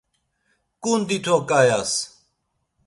ǩundi 0.83 1.17
to 1.25 1.35
gayas! 1.49 1.91